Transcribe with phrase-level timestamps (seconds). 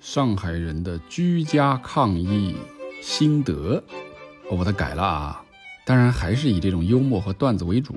[0.00, 2.54] 上海人的居家抗疫
[3.02, 3.82] 心得，
[4.50, 5.44] 我把它改了啊，
[5.84, 7.94] 当然还是以这种幽默和段子为主。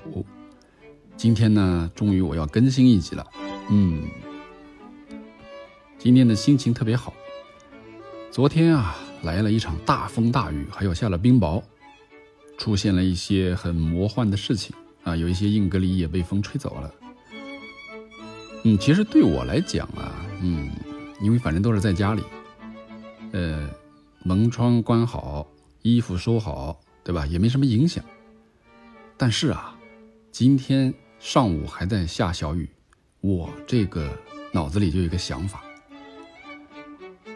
[1.16, 3.26] 今天呢，终于我要更新一集了，
[3.70, 4.02] 嗯，
[5.99, 7.13] 今天的心情特别好。
[8.31, 11.62] 昨天啊，来了一场大风大雨，还有下了冰雹，
[12.57, 16.91] 出现了一些很魔幻的事情啊，有一些硬隔离也被风吹走了。
[18.63, 20.70] 嗯，其实对我来讲啊，嗯，
[21.20, 22.21] 因为反正都是在家里，
[23.31, 23.67] 呃，
[24.23, 25.47] 门窗关好，
[25.81, 27.25] 衣服收好，对吧？
[27.25, 28.03] 也没什么影响。
[29.17, 29.75] 但是啊，
[30.31, 32.69] 今天上午还在下小雨，
[33.21, 34.07] 我这个
[34.52, 35.63] 脑子里就有一个想法，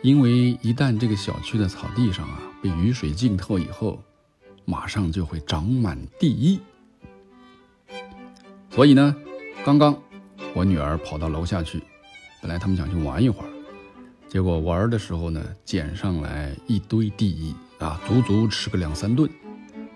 [0.04, 4.00] 因为一旦这个小区的草地上啊被雨水浸透以后，
[4.64, 6.60] 马上就会长满地衣，
[8.70, 9.16] 所以呢，
[9.66, 10.00] 刚刚。
[10.56, 11.84] 我女儿跑到楼下去，
[12.42, 13.50] 本来他们想去玩一会儿，
[14.30, 19.30] 结果玩的时候呢，捡上来一堆地衣啊，足足吃个两三顿。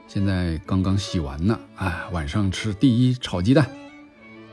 [0.06, 3.66] 现在刚刚洗完呢，哎，晚上吃地衣炒鸡蛋，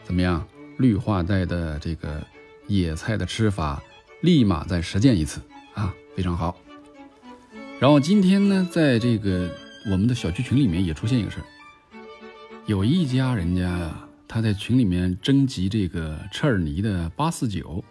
[0.05, 0.47] 怎么样？
[0.77, 2.25] 绿化带的这个
[2.69, 3.83] 野菜的吃法，
[4.21, 5.41] 立马再实践一次
[5.75, 6.57] 啊，非常好。
[7.81, 9.51] 然后今天呢，在这个
[9.91, 11.45] 我们的小区群里面也出现一个事儿，
[12.67, 14.06] 有一家人家呀。
[14.29, 17.83] 他在群里面征集这个车尔尼的八四九。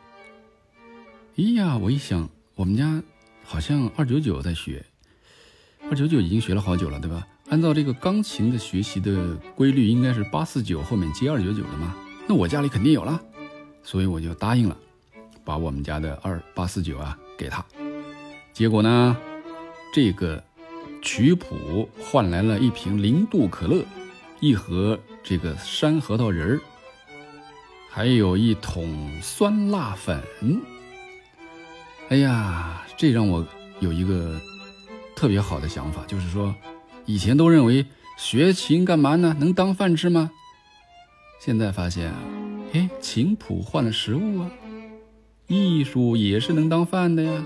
[1.38, 3.02] 哎呀，我一想，我们家
[3.44, 4.86] 好像二九九在学，
[5.90, 7.28] 二九九已经学了好久了，对吧？
[7.50, 11.96] 按照这个钢琴的学习的规律，应该是八四九后面接二九九的嘛。
[12.28, 13.22] 那我家里肯定有了，
[13.84, 14.78] 所以我就答应了，
[15.44, 17.64] 把我们家的二八四九啊给他。
[18.52, 19.16] 结果呢，
[19.94, 20.44] 这个
[21.02, 23.86] 曲谱换来了一瓶零度可乐。
[24.40, 26.62] 一盒这个山核桃仁儿，
[27.90, 30.22] 还有一桶酸辣粉。
[32.10, 33.46] 哎呀，这让我
[33.80, 34.40] 有一个
[35.16, 36.54] 特别好的想法，就是说，
[37.06, 37.86] 以前都认为
[38.18, 39.36] 学琴干嘛呢？
[39.40, 40.30] 能当饭吃吗？
[41.40, 42.20] 现在发现啊，
[42.74, 44.52] 哎，琴谱换了食物啊，
[45.48, 47.46] 艺术也是能当饭的呀。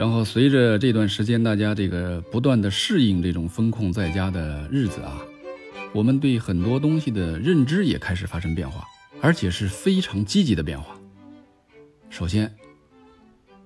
[0.00, 5.20] 然后随着这段时间，大家这个不断的适应这种风控在家的日子啊，
[5.92, 8.82] 我们对很多东西的认知也开始发生变化，
[9.20, 10.98] 而且是非常积极的变化。
[12.08, 12.50] 首先，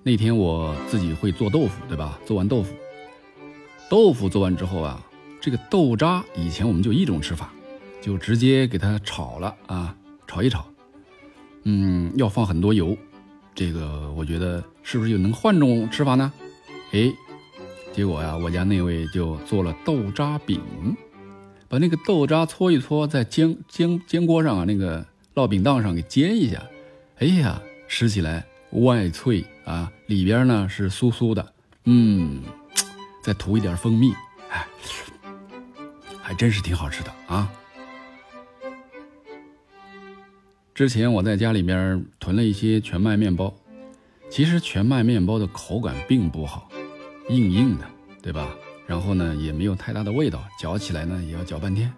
[0.03, 2.19] 那天我自己会做豆腐，对吧？
[2.25, 2.75] 做完豆腐，
[3.89, 5.01] 豆腐做完之后啊，
[5.39, 7.53] 这个豆渣以前我们就一种吃法，
[8.01, 9.95] 就直接给它炒了啊，
[10.27, 10.67] 炒一炒，
[11.63, 12.97] 嗯，要放很多油。
[13.55, 16.31] 这个我觉得是不是就能换种吃法呢？
[16.91, 17.09] 哎，
[17.93, 20.61] 结果呀，我家那位就做了豆渣饼，
[21.69, 26.61] 把那个豆渣搓一搓，在煎煎煎锅上啊，那个烙饼档上给煎一下。
[27.19, 31.53] 哎呀，吃起来外脆啊，里边呢是酥酥的，
[31.85, 32.43] 嗯，
[33.23, 34.13] 再涂一点蜂蜜，
[34.49, 34.67] 哎，
[36.21, 37.49] 还真是挺好吃的啊。
[40.75, 43.55] 之前我在家里面囤了一些全麦面包，
[44.29, 46.69] 其实全麦面包的口感并不好，
[47.29, 47.85] 硬硬的，
[48.21, 48.53] 对吧？
[48.85, 51.89] 然后呢，也没有太大的味道，嚼起来呢也要嚼半天。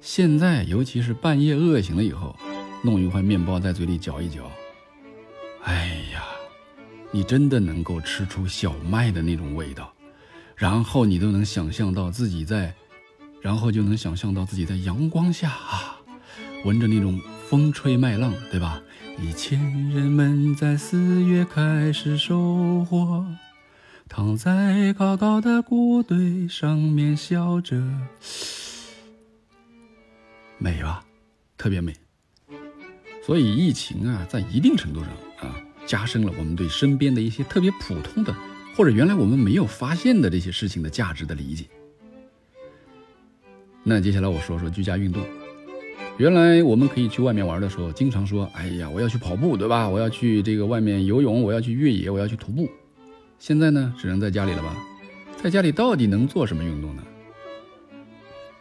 [0.00, 2.34] 现在，尤其是半夜饿醒了以后，
[2.82, 4.50] 弄一块面包在嘴里嚼一嚼，
[5.62, 6.24] 哎呀，
[7.12, 9.94] 你真的能够吃出小麦的那种味道，
[10.56, 12.74] 然后你都能想象到自己在，
[13.40, 15.97] 然后就能想象到自己在阳光下啊。
[16.64, 18.82] 闻着那种风吹麦浪，对吧？
[19.20, 19.58] 以前
[19.90, 23.24] 人们在四月开始收获，
[24.08, 27.82] 躺在高高的谷堆上面笑着，
[30.58, 31.04] 美吧？
[31.56, 31.94] 特别美。
[33.24, 38.34] 所以疫情啊，在一定程度上啊，加深了我们对身边的一些特别普通的，
[38.76, 41.66] 或者原来我们没有发现的这些事情的价值的理解。
[43.84, 45.22] 那接下来我说说居家运动。
[46.18, 49.88] 原来我们可以去外面玩的时候，经常说：“哎呀，我要去跑步，对吧？
[49.88, 52.68] 我要去这个外面游泳，我要去越野，我要去徒步。”
[53.38, 54.76] 现在呢，只能在家里了吧？
[55.40, 57.02] 在家里到底能做什么运动呢？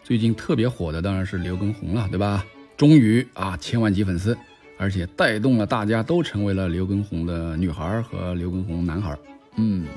[0.03, 2.45] 最近特别火的当然是刘畊宏了，对吧？
[2.77, 4.37] 终于啊，千万级粉丝，
[4.77, 9.17] 而且带动了大家都成为了刘畊宏的女孩和刘畊宏男孩。
[9.55, 9.87] 嗯，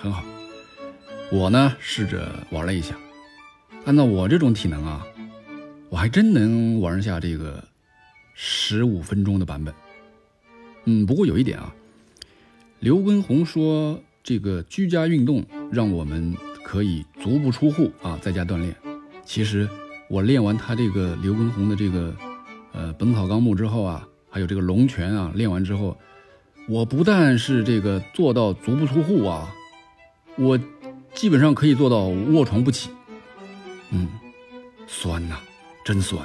[0.00, 0.24] 很好。
[1.30, 2.96] 我呢，试着玩了一下，
[3.84, 5.06] 按照我这种体能啊。
[5.96, 7.64] 我还真能玩下这个
[8.34, 9.74] 十五分钟的版本，
[10.84, 11.74] 嗯，不过有一点啊，
[12.80, 18.76] 刘畊宏说这个居家运动让我们可以足不出户啊，在家锻炼。
[19.24, 19.66] 其实
[20.10, 22.14] 我练完他这个刘畊宏的这个
[22.72, 25.96] 呃《本草纲目》之后啊，还有这个龙泉啊，练完之后，
[26.68, 29.50] 我不但是这个做到足不出户啊，
[30.36, 30.60] 我
[31.14, 32.90] 基本上可以做到卧床不起。
[33.92, 34.06] 嗯，
[34.86, 35.40] 酸呐，
[35.86, 36.20] 真酸。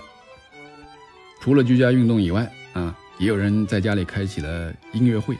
[1.39, 5.37] 除了居家运动以外啊，也有人在家里开启了音乐会。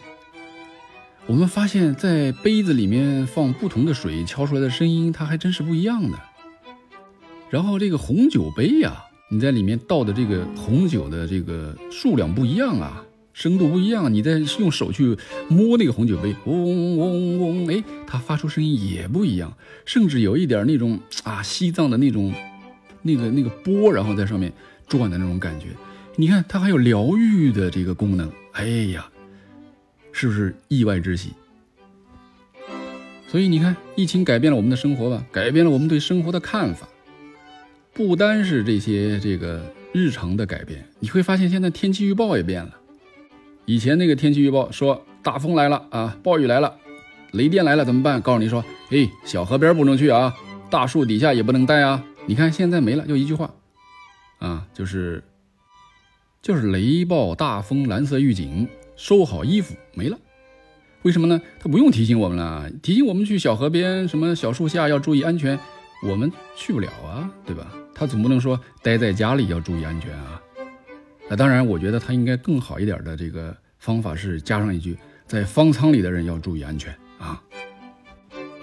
[1.25, 6.19] 我们发现，在杯子里面放不同的水，敲出来的声音，它还真是不一样的。
[7.50, 13.03] 然后这个红酒杯呀，你在里面倒的这个红酒的这个数量不一样啊，
[13.33, 15.17] 深度不一样，你再用手去
[15.47, 22.31] 摸那个红酒杯，嗡嗡嗡，哎，它发出声音也不一样，甚至有一点那种啊西藏的那种
[23.01, 24.51] 那个那个波，然后在上面
[24.88, 25.68] 转的那种感觉。
[26.15, 29.07] 你看，它还有疗愈的这个功能，哎呀。
[30.13, 31.30] 是不是意外之喜？
[33.30, 36.86] 所以你看，疫情改变了我们的生活吧，改变了我们对生活的看法。
[37.94, 39.63] 不单是这些这个
[39.94, 42.75] 日常的改变，你会发现现在天气预报也变了。
[43.65, 46.75] 以前那个天气预报说大风来了啊，暴雨来了，
[47.31, 48.21] 雷电来了怎么办？
[48.21, 50.36] 告诉你说，哎，小河边不能去啊，
[50.69, 52.03] 大树底下也不能待啊。
[52.31, 53.53] 你看现在没了，就一句话
[54.39, 55.21] 啊，就是
[56.41, 58.69] 就是雷暴大风蓝色预警。
[58.95, 60.17] 收好衣服没了，
[61.01, 61.41] 为什么呢？
[61.59, 65.59] 他不用提醒我们了，提醒我们去小河边、什么小树下要注意安全，
[66.07, 67.69] 我们去不了啊，对吧？
[67.93, 70.41] 他总不能说待在家里要注意安全啊。
[71.29, 74.97] 那当然，我觉得他应该更好一点的这个方法是加上一句，
[75.27, 77.43] 在方舱里的人要注意安全啊。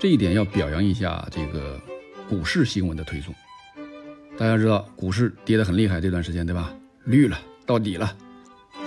[0.00, 1.78] 这一点要表扬一下这个
[2.30, 3.34] 股市新闻的推送。
[4.38, 6.72] 大家知道股市跌得很厉害这段时间，对吧？
[7.04, 7.36] 绿了，
[7.66, 8.16] 到底了。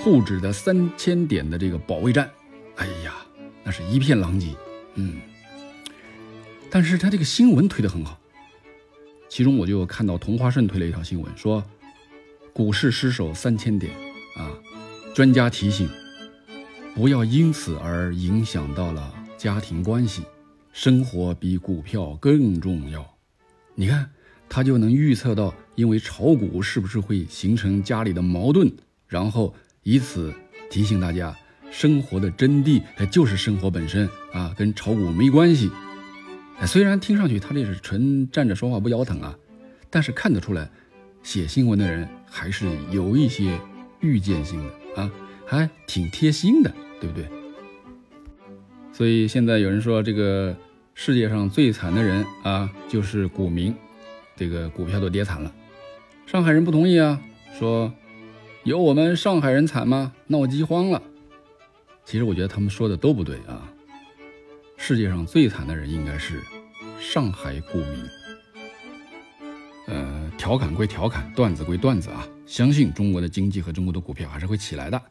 [0.02, 2.32] 沪指的三千点的这个保卫战，
[2.78, 3.16] 哎呀，
[3.62, 4.56] 那是一片狼藉。
[4.96, 5.20] 嗯，
[6.70, 8.18] 但是他这个新闻推得很好，
[9.28, 11.62] 其中我就看到同花顺推了一条新闻，说
[12.54, 13.92] 股市失守三千点
[14.38, 14.50] 啊，
[15.14, 15.90] 专家提醒
[16.96, 20.24] 不要因此而影响到了家庭关系，
[20.72, 23.06] 生活比股票更重要。
[23.76, 24.10] 你看，
[24.54, 28.70] 他就能预测到，因为炒股是不是会形成家里的矛盾，
[29.08, 29.56] 然后。
[29.84, 30.32] 以此
[30.70, 31.36] 提醒大家，
[31.72, 35.72] 生活的真谛就是生活本身啊，跟炒股没关系。
[36.68, 39.36] 虽然听上去他这是纯站着说话不腰疼啊，
[39.90, 40.70] 但是看得出来，
[41.24, 43.60] 写新闻的人还是有一些
[44.02, 45.12] 预见性的啊，
[45.48, 47.28] 还挺贴心的，对不对？
[48.94, 50.56] 所以现在有人说，这个
[50.94, 53.74] 世界上最惨的人啊，就是股民，
[54.36, 55.54] 这个股票都跌惨了。
[56.26, 57.22] 上海人不同意啊，
[57.58, 57.94] 说。
[58.64, 60.14] 有我们上海人惨吗？
[60.28, 61.02] 闹饥荒了。
[62.06, 63.68] 其实我觉得他们说的都不对啊。
[64.78, 66.44] 世界上最惨的人应该是
[67.00, 68.06] 上海股民。
[69.88, 72.28] 呃，调侃归调侃，段子归段子啊。
[72.46, 75.02] 相信中国的经济和中国的股票还是会起来的。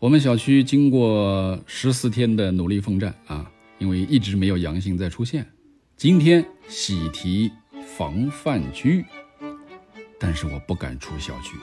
[0.00, 3.48] 我们小区经过十四天的努力奋战啊，
[3.78, 5.46] 因为一直没有阳性再出现，
[5.96, 7.52] 今天喜提
[7.96, 9.04] 防范区，
[10.20, 11.56] 但是我不敢出小区。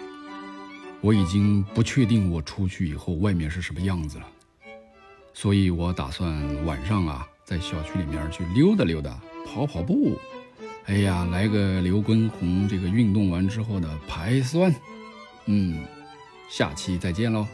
[1.01, 4.25] 我已经不确定我出去以后外面是什么样子了，
[5.33, 10.19] 所以我打算晚上啊在小区里面去溜达溜达，跑跑步。
[10.85, 14.73] 哎呀，来个刘畊宏这个运动完之后的排酸。
[15.45, 15.83] 嗯，
[16.49, 17.47] 下期再见喽。